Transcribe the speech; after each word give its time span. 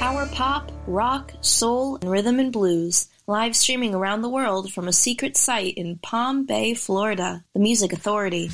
power 0.00 0.24
pop, 0.32 0.72
rock, 0.86 1.30
soul, 1.42 1.96
and 1.96 2.10
rhythm 2.10 2.40
and 2.40 2.50
blues. 2.50 3.06
Live 3.26 3.54
streaming 3.54 3.94
around 3.94 4.22
the 4.22 4.30
world 4.30 4.72
from 4.72 4.88
a 4.88 4.94
secret 4.94 5.36
site 5.36 5.74
in 5.74 5.98
Palm 5.98 6.46
Bay, 6.46 6.72
Florida. 6.72 7.44
The 7.52 7.60
Music 7.60 7.92
Authority. 7.92 8.50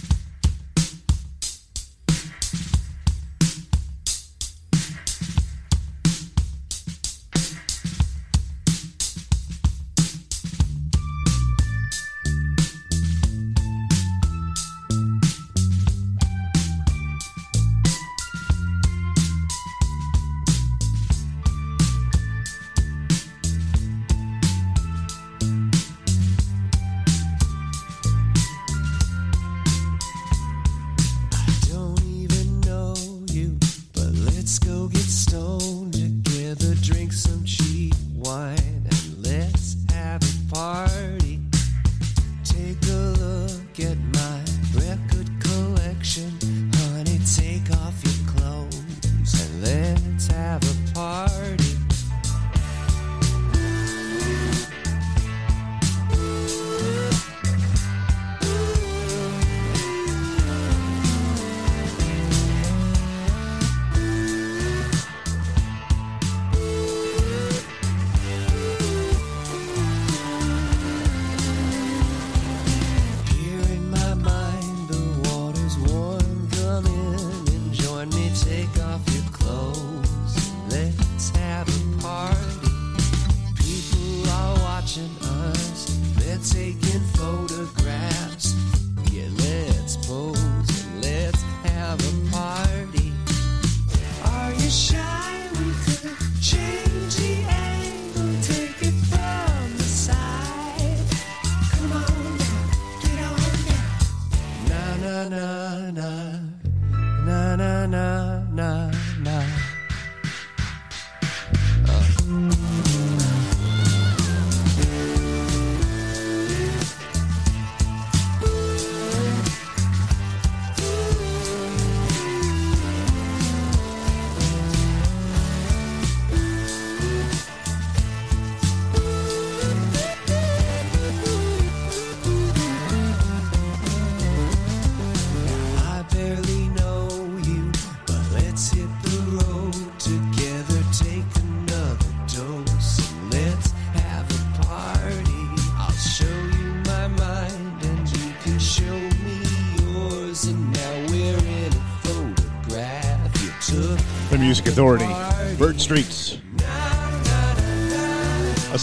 Authority, 107.86 108.85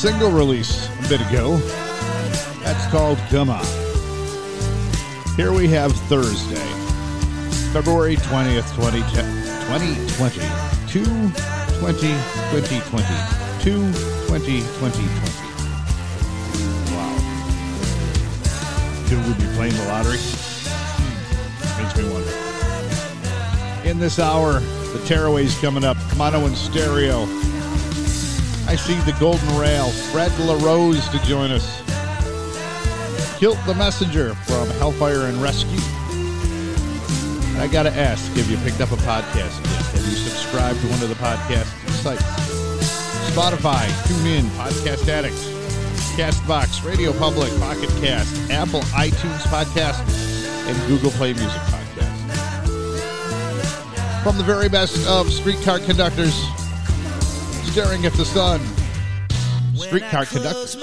single 0.03 0.31
release 0.31 0.89
a 1.05 1.07
bit 1.07 1.21
ago. 1.29 1.55
That's 2.61 2.85
called 2.91 3.17
Come 3.29 3.49
On. 3.49 3.63
Here 5.37 5.53
we 5.53 5.69
have 5.69 5.93
Thursday, 6.09 6.57
February 7.71 8.17
20th, 8.17 8.75
2020. 8.75 10.43
2 10.89 11.05
20 11.05 11.95
2020. 12.51 13.07
2 13.63 13.93
20 14.27 14.59
2020. 14.59 15.07
Wow. 16.91 17.15
Could 19.07 19.19
we 19.25 19.33
be 19.35 19.47
playing 19.55 19.73
the 19.73 19.85
lottery? 19.87 20.19
Hmm. 20.19 21.81
Makes 21.81 21.95
me 21.97 22.03
wonder. 22.11 23.87
In 23.87 23.99
this 23.99 24.19
hour, 24.19 24.59
the 24.59 24.99
Tearaways 25.05 25.57
coming 25.61 25.85
up. 25.85 25.95
Mono 26.17 26.45
and 26.45 26.57
stereo. 26.57 27.25
I 28.73 28.75
see 28.75 28.95
the 29.01 29.15
Golden 29.19 29.55
Rail. 29.55 29.91
Fred 30.11 30.31
LaRose 30.39 31.07
to 31.09 31.19
join 31.27 31.51
us. 31.51 31.83
Kilt 33.37 33.59
the 33.67 33.75
Messenger 33.75 34.33
from 34.33 34.67
Hellfire 34.79 35.27
and 35.27 35.39
Rescue. 35.39 35.79
And 37.53 37.61
I 37.61 37.67
got 37.71 37.83
to 37.83 37.91
ask, 37.91 38.31
have 38.31 38.49
you 38.49 38.57
picked 38.57 38.81
up 38.81 38.91
a 38.91 38.95
podcast 38.95 39.63
yet? 39.63 39.85
Have 39.93 40.03
you 40.07 40.15
subscribed 40.15 40.81
to 40.81 40.87
one 40.87 41.03
of 41.03 41.09
the 41.09 41.13
podcast 41.13 41.67
sites? 42.01 42.23
Spotify, 43.29 43.85
TuneIn, 44.07 44.41
Podcast 44.57 45.07
Addicts, 45.07 45.45
Castbox, 46.17 46.83
Radio 46.83 47.13
Public, 47.13 47.55
Pocket 47.59 47.89
Cast, 48.01 48.49
Apple 48.49 48.81
iTunes 48.97 49.41
Podcast, 49.53 50.01
and 50.67 50.87
Google 50.87 51.11
Play 51.11 51.33
Music 51.33 51.61
Podcast. 51.61 51.83
from 54.23 54.37
the 54.37 54.43
very 54.43 54.69
best 54.69 55.05
of 55.05 55.31
streetcar 55.31 55.77
conductors, 55.77 56.33
staring 57.73 58.05
at 58.05 58.13
the 58.13 58.23
sun. 58.23 58.61
Streetcar 59.75 60.27
conductors. 60.27 60.77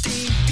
Deep. 0.00 0.51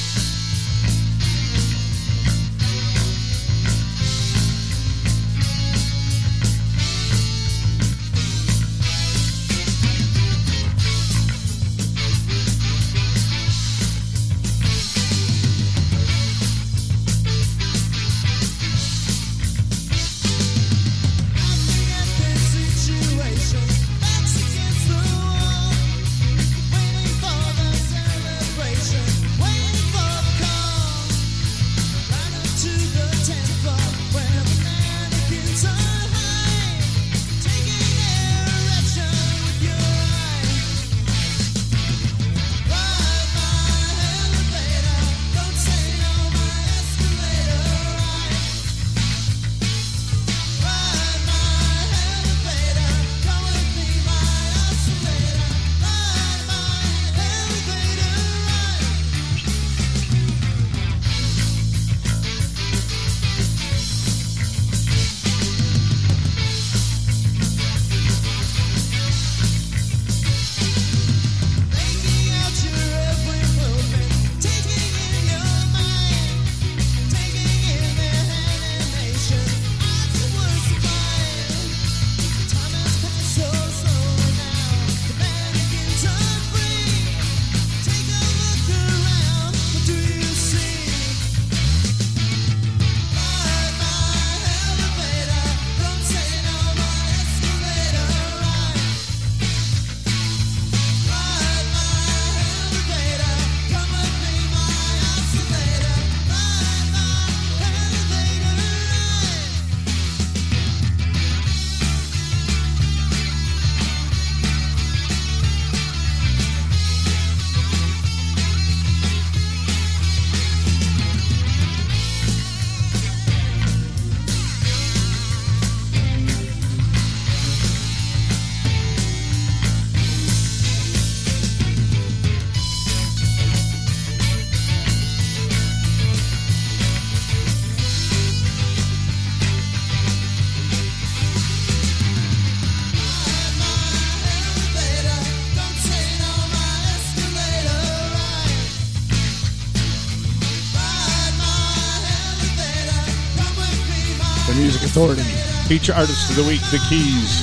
Authority. 155.01 155.33
Feature 155.65 155.97
artist 155.97 156.29
of 156.29 156.35
the 156.37 156.45
week, 156.45 156.61
The 156.69 156.77
Keys. 156.85 157.41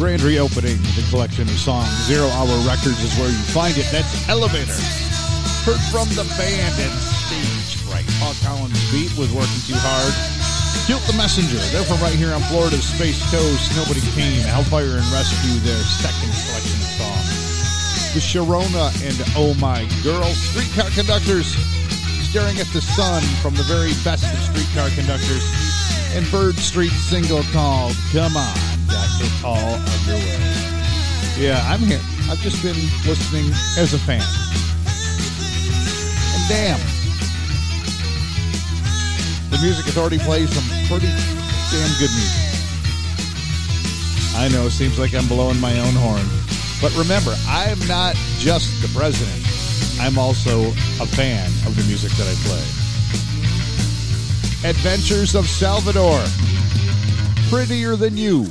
Grand 0.00 0.24
reopening 0.24 0.80
the 0.96 1.04
collection 1.12 1.44
of 1.44 1.58
songs. 1.60 1.92
Zero 2.08 2.32
Hour 2.32 2.48
Records 2.64 2.96
is 3.04 3.12
where 3.20 3.28
you 3.28 3.44
find 3.52 3.76
it. 3.76 3.84
That's 3.92 4.08
Elevator. 4.24 4.72
Heard 5.68 5.84
from 5.92 6.08
the 6.16 6.24
band 6.40 6.72
and 6.80 6.96
stage 6.96 7.76
fright. 7.84 8.08
Paul 8.16 8.32
Collins' 8.40 8.80
beat 8.88 9.12
was 9.20 9.28
working 9.36 9.60
too 9.68 9.76
hard. 9.76 10.16
Guilt 10.88 11.04
the 11.04 11.12
Messenger. 11.20 11.60
They're 11.76 11.84
from 11.84 12.00
right 12.00 12.16
here 12.16 12.32
on 12.32 12.40
Florida's 12.48 12.88
Space 12.88 13.20
Coast. 13.28 13.76
Nobody 13.76 14.00
came. 14.16 14.40
Hellfire 14.48 14.96
and 14.96 15.08
Rescue, 15.12 15.60
their 15.60 15.84
second 16.00 16.32
collection 16.40 16.80
of 16.80 16.92
songs. 16.96 18.16
The 18.16 18.24
Sharona 18.24 18.88
and 19.04 19.16
Oh 19.36 19.52
My 19.60 19.84
Girl. 20.00 20.24
Streetcar 20.24 20.88
Conductors 20.96 21.52
staring 22.30 22.60
at 22.60 22.66
the 22.68 22.80
sun 22.80 23.20
from 23.42 23.52
the 23.56 23.64
very 23.64 23.90
best 24.06 24.22
of 24.22 24.38
streetcar 24.38 24.88
conductors. 24.94 25.42
And 26.14 26.22
Bird 26.30 26.54
Street 26.54 26.92
single 26.92 27.42
called 27.50 27.96
Come 28.12 28.36
On, 28.36 28.54
Got 28.86 29.10
It 29.18 29.34
All 29.42 29.74
Underway. 29.74 30.38
Yeah, 31.34 31.58
I'm 31.66 31.80
here. 31.80 31.98
I've 32.30 32.38
just 32.38 32.62
been 32.62 32.78
listening 33.02 33.50
as 33.74 33.94
a 33.94 33.98
fan. 33.98 34.22
And 36.38 36.42
damn, 36.46 36.78
the 39.50 39.58
Music 39.60 39.88
Authority 39.88 40.18
plays 40.18 40.54
some 40.54 40.62
pretty 40.86 41.10
damn 41.10 41.90
good 41.98 42.14
music. 42.14 42.46
I 44.38 44.48
know, 44.52 44.68
seems 44.68 45.00
like 45.00 45.14
I'm 45.14 45.26
blowing 45.26 45.58
my 45.58 45.76
own 45.80 45.94
horn. 45.98 46.26
But 46.80 46.96
remember, 46.96 47.34
I'm 47.48 47.78
not 47.88 48.14
just 48.38 48.70
the 48.82 48.88
president. 48.96 49.39
I'm 50.00 50.18
also 50.18 50.68
a 50.98 51.06
fan 51.06 51.46
of 51.66 51.76
the 51.76 51.84
music 51.84 52.10
that 52.12 52.26
I 52.26 52.32
play. 52.48 52.64
Adventures 54.70 55.34
of 55.34 55.46
Salvador. 55.46 56.24
Prettier 57.50 57.96
than 57.96 58.16
you. 58.16 58.46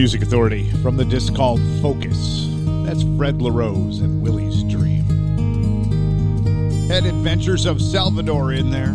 Music 0.00 0.22
Authority 0.22 0.70
from 0.82 0.96
the 0.96 1.04
disc 1.04 1.34
called 1.34 1.60
Focus. 1.82 2.46
That's 2.86 3.02
Fred 3.18 3.42
LaRose 3.42 4.00
and 4.00 4.22
Willie's 4.22 4.62
Dream. 4.62 5.04
Had 6.88 7.04
Adventures 7.04 7.66
of 7.66 7.82
Salvador 7.82 8.54
in 8.54 8.70
there. 8.70 8.94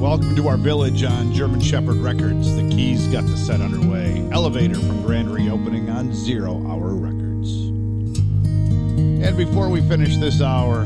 Welcome 0.00 0.34
to 0.36 0.48
our 0.48 0.56
village 0.56 1.04
on 1.04 1.34
German 1.34 1.60
Shepherd 1.60 1.98
Records. 1.98 2.56
The 2.56 2.66
Keys 2.70 3.08
got 3.08 3.26
the 3.26 3.36
set 3.36 3.60
underway. 3.60 4.26
Elevator 4.32 4.76
from 4.76 5.02
Grand 5.02 5.30
Reopening 5.30 5.90
on 5.90 6.14
Zero 6.14 6.54
Hour 6.66 6.94
Records. 6.94 7.52
And 7.66 9.36
before 9.36 9.68
we 9.68 9.86
finish 9.86 10.16
this 10.16 10.40
hour, 10.40 10.84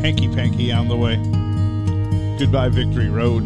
Hanky 0.00 0.28
Panky 0.28 0.70
on 0.70 0.86
the 0.86 0.96
way. 0.96 1.16
Goodbye, 2.38 2.68
Victory 2.68 3.10
Road. 3.10 3.42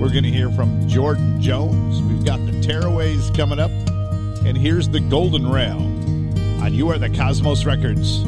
We're 0.00 0.10
going 0.10 0.24
to 0.24 0.30
hear 0.32 0.50
from 0.50 0.88
Jordan 0.88 1.40
Jones. 1.40 2.02
We've 2.02 2.24
got 2.24 2.44
the 2.46 2.49
Tearaways 2.60 3.34
coming 3.34 3.58
up. 3.58 3.70
And 4.44 4.56
here's 4.56 4.88
the 4.88 5.00
Golden 5.00 5.48
Rail 5.48 5.78
on 6.62 6.74
You 6.74 6.88
Are 6.90 6.98
the 6.98 7.08
Cosmos 7.08 7.64
Records. 7.64 8.22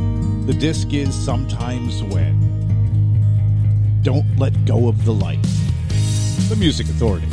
The 0.47 0.55
disc 0.59 0.93
is 0.93 1.15
Sometimes 1.15 2.03
When. 2.03 4.01
Don't 4.03 4.37
let 4.39 4.65
go 4.65 4.89
of 4.89 5.05
the 5.05 5.13
light. 5.13 5.43
The 6.49 6.57
Music 6.59 6.87
Authority. 6.87 7.29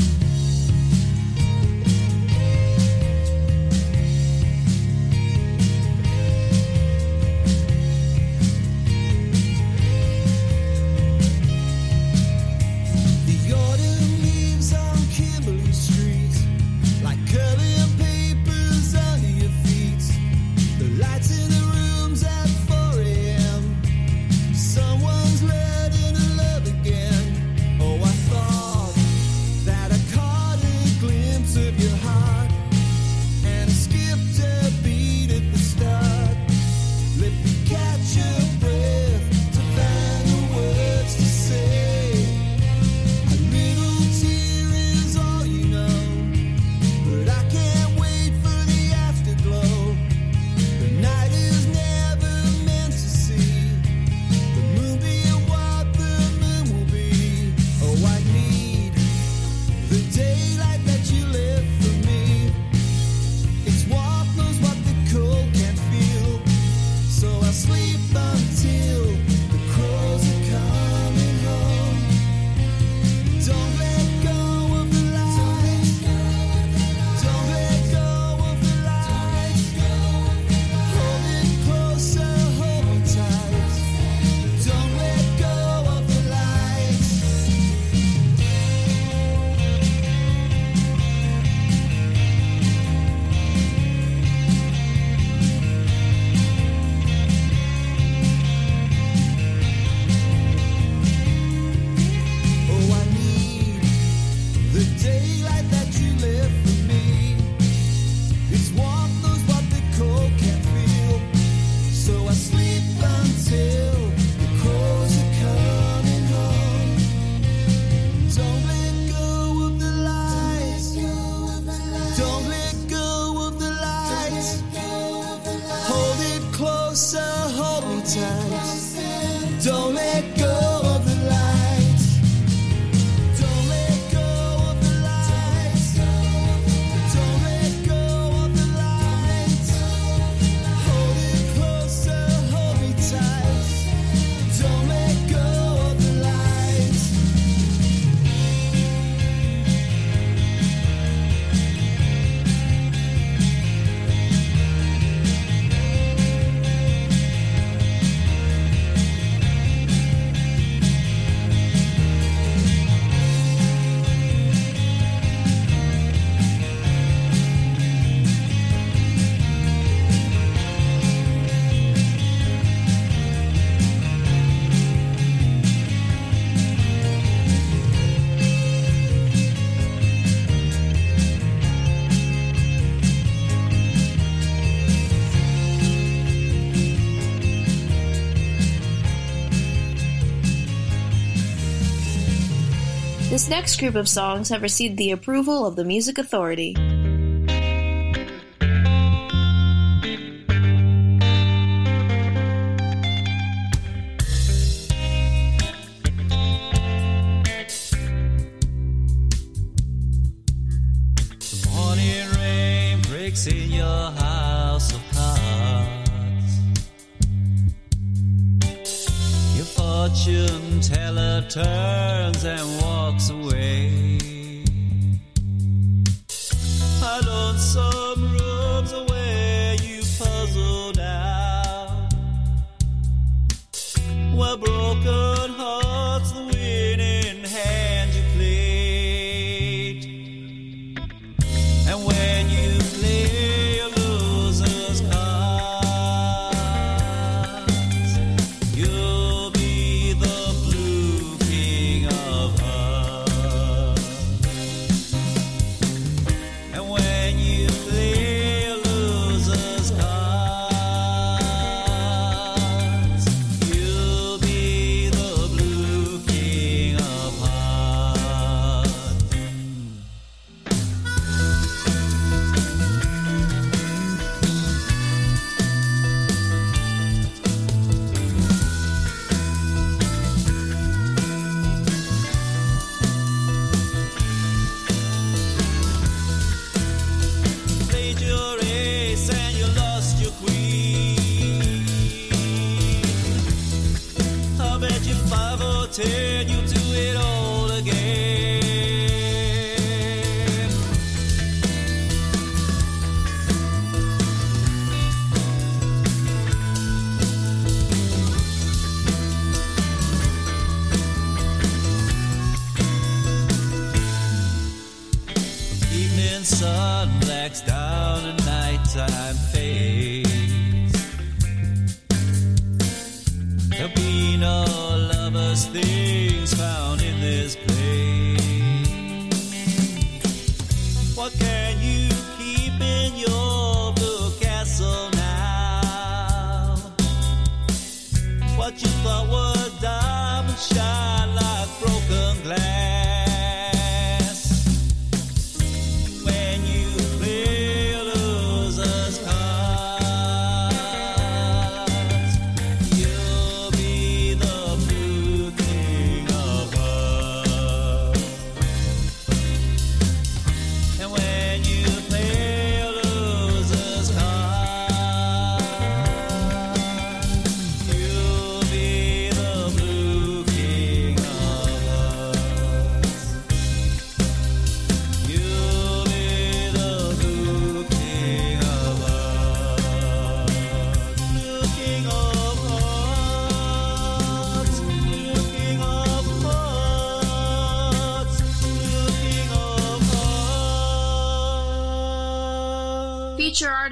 The 193.50 193.56
next 193.56 193.80
group 193.80 193.96
of 193.96 194.08
songs 194.08 194.50
have 194.50 194.62
received 194.62 194.98
the 194.98 195.10
approval 195.10 195.66
of 195.66 195.76
the 195.76 195.84
Music 195.84 196.20
Authority. 196.20 196.76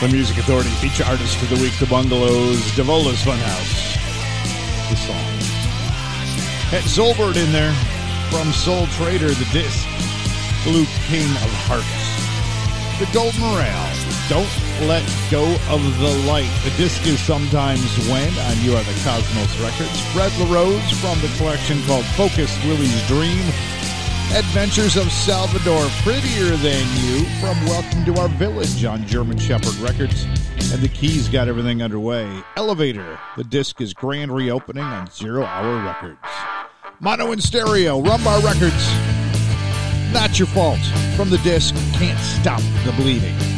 The 0.00 0.08
Music 0.08 0.38
Authority 0.38 0.70
feature 0.80 1.04
artist 1.04 1.36
for 1.36 1.44
the 1.54 1.60
week, 1.60 1.76
The 1.76 1.84
Bungalows, 1.84 2.56
Davola's 2.72 3.20
Funhouse. 3.20 4.00
The 4.88 4.96
song. 4.96 5.28
Had 6.72 6.84
Zolbert 6.88 7.36
in 7.36 7.52
there 7.52 7.74
from 8.32 8.50
Soul 8.50 8.86
Trader, 8.96 9.28
the 9.28 9.44
disc. 9.52 9.84
Blue 10.64 10.86
King 11.04 11.28
of 11.44 11.52
Hearts. 11.68 12.00
The 12.96 13.12
Gold 13.12 13.36
Morale. 13.44 13.92
Don't 14.32 14.48
let 14.88 15.04
go 15.30 15.44
of 15.68 15.84
the 15.98 16.16
light. 16.24 16.48
The 16.64 16.72
disc 16.78 17.06
is 17.06 17.20
sometimes 17.20 17.84
when 18.08 18.32
on 18.48 18.56
You 18.64 18.76
Are 18.80 18.84
the 18.84 18.96
Cosmos 19.04 19.52
Records. 19.60 20.00
Fred 20.16 20.32
LaRose 20.40 20.80
from 21.04 21.20
the 21.20 21.28
collection 21.36 21.76
called 21.84 22.06
Focus 22.16 22.56
Willie's 22.64 23.06
Dream. 23.06 23.44
Adventures 24.32 24.96
of 24.96 25.10
Salvador, 25.10 25.88
Prettier 26.04 26.56
Than 26.58 26.86
You, 27.02 27.24
from 27.40 27.66
Welcome 27.66 28.04
to 28.04 28.20
Our 28.20 28.28
Village 28.28 28.84
on 28.84 29.04
German 29.04 29.36
Shepherd 29.36 29.74
Records. 29.78 30.22
And 30.72 30.80
the 30.80 30.88
Keys 30.88 31.28
got 31.28 31.48
everything 31.48 31.82
underway. 31.82 32.30
Elevator, 32.56 33.18
the 33.36 33.42
disc 33.42 33.80
is 33.80 33.92
grand 33.92 34.32
reopening 34.32 34.84
on 34.84 35.10
Zero 35.10 35.42
Hour 35.42 35.84
Records. 35.84 36.18
Mono 37.00 37.32
and 37.32 37.42
Stereo, 37.42 38.00
Rumbar 38.00 38.40
Records. 38.44 38.88
Not 40.12 40.38
your 40.38 40.46
fault. 40.48 40.78
From 41.16 41.28
the 41.28 41.38
disc, 41.38 41.74
Can't 41.94 42.18
Stop 42.20 42.60
the 42.84 42.92
Bleeding. 42.92 43.49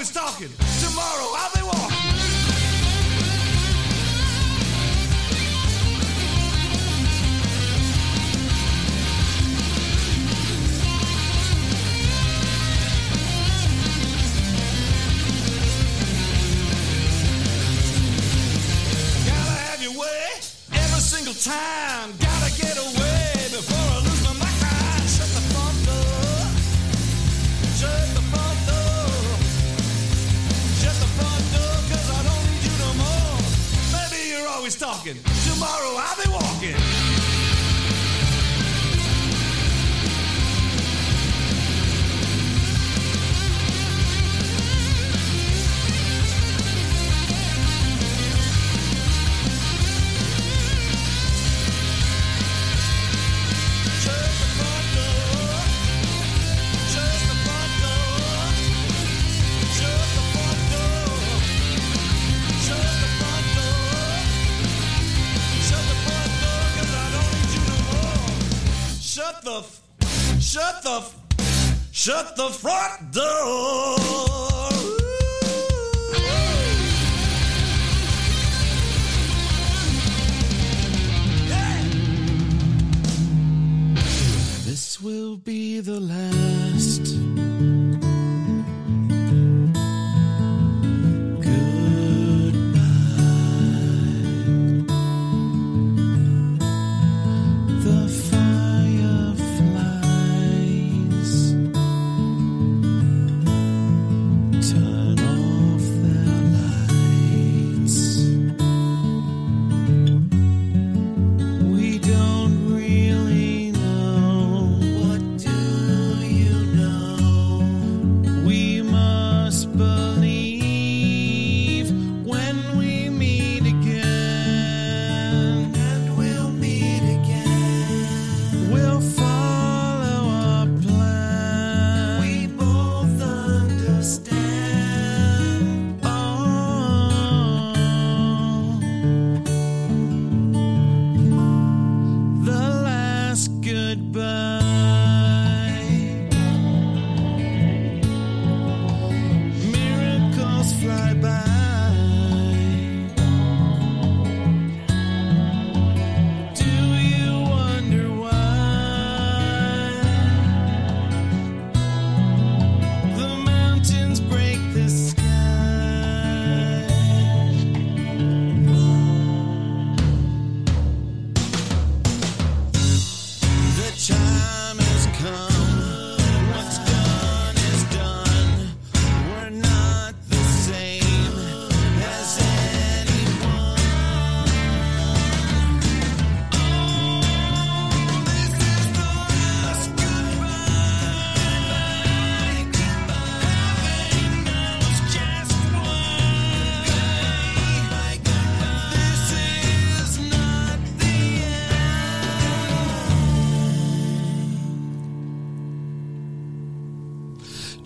always 0.00 0.10
talking. 0.12 0.48
Tomorrow 0.80 1.34
I'll 1.36 1.54
be 1.54 1.62
walking. 1.62 2.09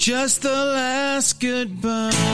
Just 0.04 0.42
the 0.42 0.50
last 0.50 1.40
goodbye. 1.40 2.33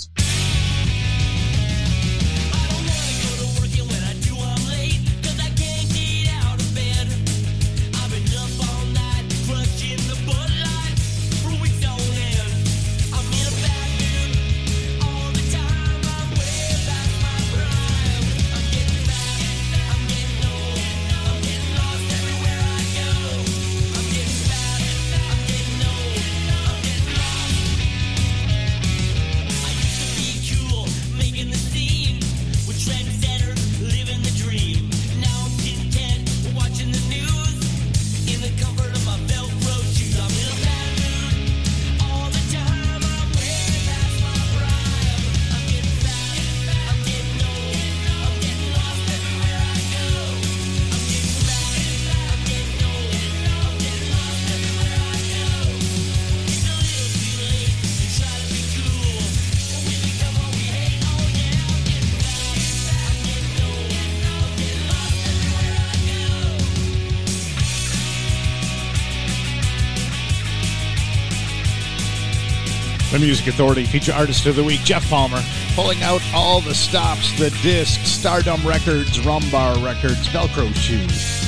Music 73.31 73.47
Authority 73.47 73.85
feature 73.85 74.11
artist 74.11 74.45
of 74.45 74.57
the 74.57 74.63
week, 74.63 74.81
Jeff 74.81 75.09
Palmer, 75.09 75.41
pulling 75.73 76.03
out 76.03 76.21
all 76.33 76.59
the 76.59 76.75
stops, 76.75 77.31
the 77.39 77.49
discs, 77.63 78.09
Stardom 78.09 78.59
Records, 78.67 79.19
Rumbar 79.19 79.81
Records, 79.81 80.27
Velcro 80.27 80.67
Shoes. 80.75 81.47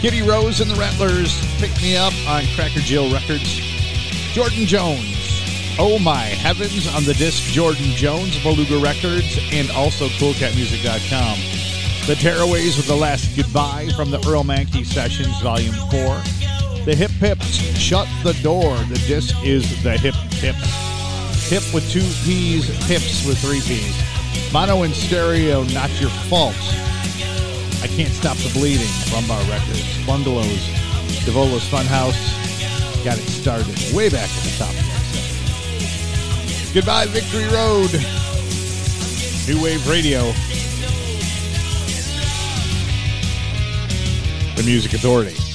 Kitty 0.00 0.22
Rose 0.22 0.62
and 0.62 0.70
the 0.70 0.74
Rattlers, 0.76 1.36
Pick 1.60 1.70
Me 1.82 1.98
Up 1.98 2.14
on 2.26 2.44
Cracker 2.54 2.80
Jill 2.80 3.12
Records. 3.12 3.60
Jordan 4.32 4.64
Jones, 4.64 5.76
Oh 5.78 5.98
My 5.98 6.24
Heavens 6.24 6.88
on 6.94 7.04
the 7.04 7.12
disc 7.12 7.42
Jordan 7.52 7.90
Jones, 7.90 8.42
Beluga 8.42 8.78
Records, 8.78 9.38
and 9.52 9.70
also 9.72 10.08
CoolCatMusic.com. 10.08 11.36
The 12.06 12.14
Tearaways 12.14 12.78
with 12.78 12.86
the 12.86 12.96
Last 12.96 13.36
Goodbye 13.36 13.90
from 13.94 14.10
the 14.10 14.26
Earle 14.26 14.44
Mankey 14.44 14.86
Sessions, 14.86 15.38
Volume 15.42 15.74
4. 15.90 16.22
The 16.86 16.96
Hip 16.96 17.10
Hips, 17.10 17.58
Shut 17.78 18.08
the 18.24 18.32
Door. 18.42 18.78
The 18.88 19.04
disc 19.06 19.36
is 19.44 19.82
The 19.82 19.98
Hip 19.98 20.14
Hips. 20.14 20.87
Hip 21.48 21.64
with 21.72 21.90
two 21.90 22.04
P's, 22.24 22.68
Hips 22.86 23.26
with 23.26 23.38
three 23.38 23.62
P's. 23.62 23.96
Mono 24.52 24.82
and 24.82 24.94
stereo, 24.94 25.62
Not 25.64 25.88
Your 25.98 26.10
Fault. 26.28 26.54
I 27.80 27.88
Can't 27.88 28.12
Stop 28.12 28.36
the 28.36 28.50
Bleeding, 28.52 28.86
Rumbar 29.08 29.40
Records. 29.48 30.06
Bungalows, 30.06 30.68
Devola's 31.24 31.64
Funhouse. 31.64 32.34
Got 33.02 33.16
it 33.16 33.22
started 33.22 33.74
way 33.94 34.10
back 34.10 34.28
at 34.28 34.42
the 34.42 34.54
top. 34.58 34.74
Goodbye, 36.74 37.06
Victory 37.06 37.46
Road. 37.46 37.92
New 39.48 39.64
Wave 39.64 39.88
Radio. 39.88 40.32
The 44.54 44.62
Music 44.66 44.92
Authority. 44.92 45.47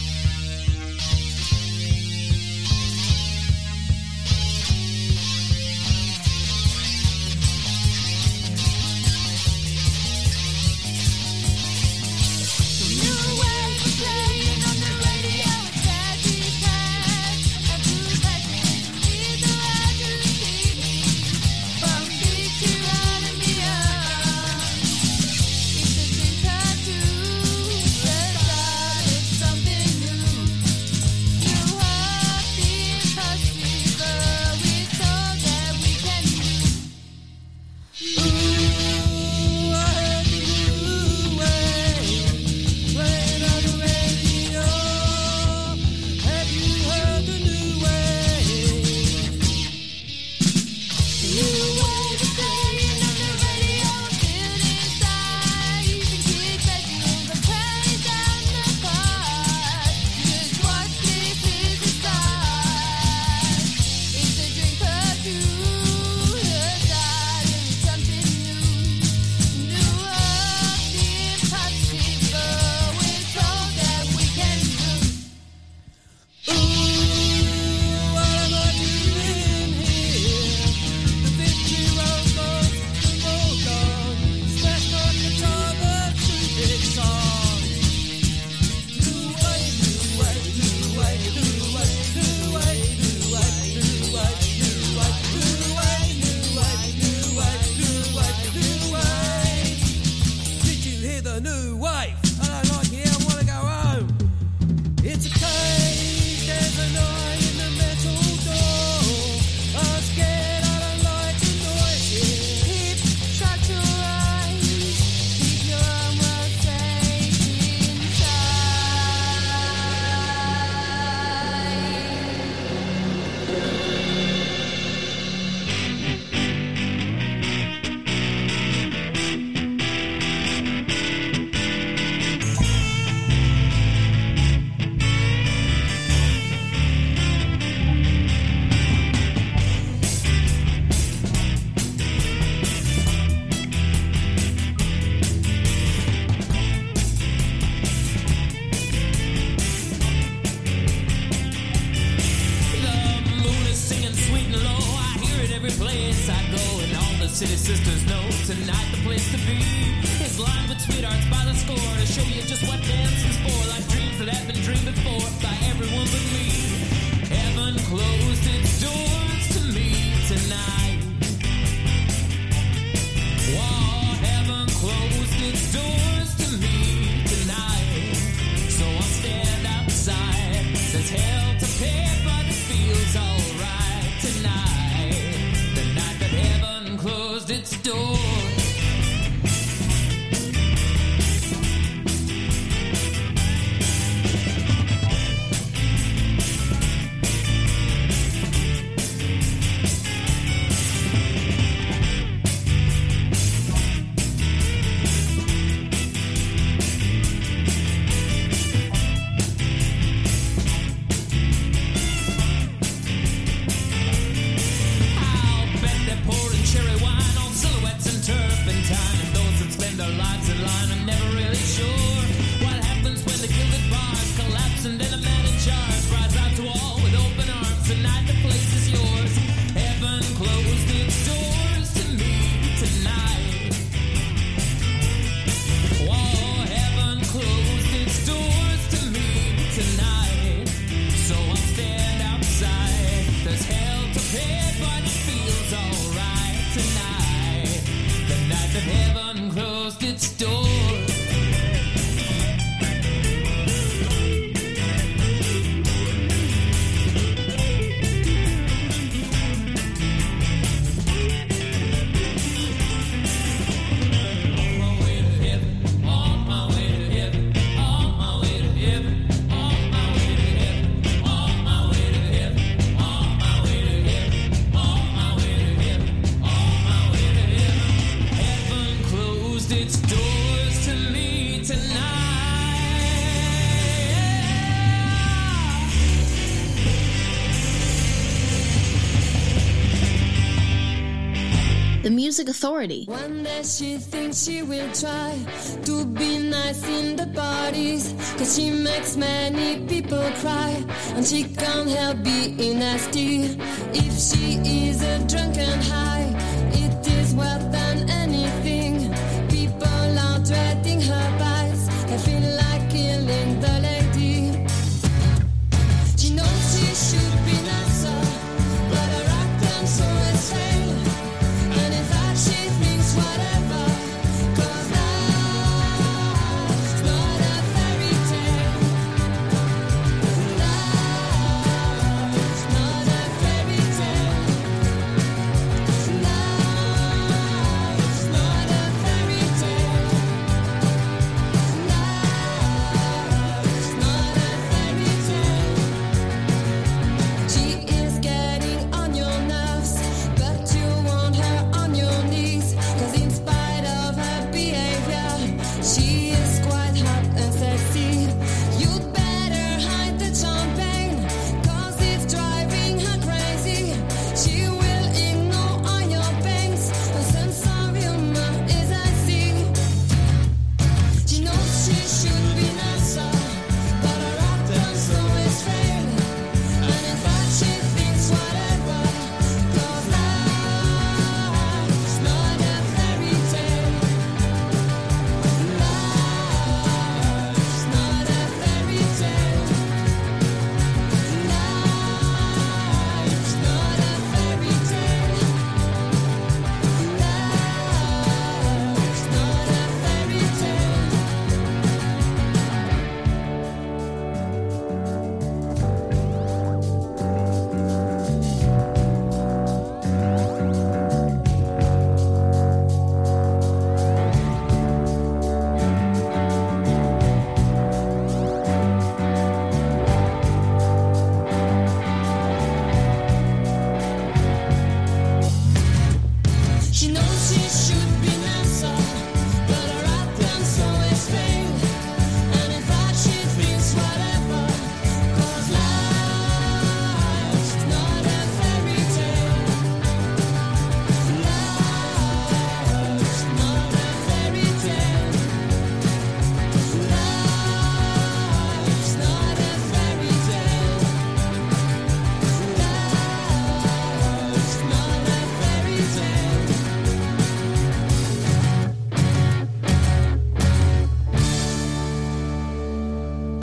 Music 292.33 292.49
Authority. 292.49 293.05
One 293.05 293.43
day 293.43 293.61
she 293.61 293.99
thinks 293.99 294.43
she 294.43 294.63
will 294.63 294.91
try 294.93 295.37
to 295.85 296.03
be 296.03 296.39
nice 296.39 296.83
in 296.87 297.15
the 297.15 297.27
parties. 297.27 298.11
Cause 298.39 298.55
she 298.55 298.71
makes 298.71 299.15
many 299.15 299.85
people 299.85 300.25
cry. 300.41 300.83
And 301.13 301.23
she 301.23 301.43
can't 301.43 301.87
help 301.87 302.23
being 302.23 302.79
nasty. 302.79 303.55
If 303.93 304.13
she 304.17 304.57
is 304.65 305.03
a 305.03 305.19
drunken 305.27 305.79
high, 305.81 306.12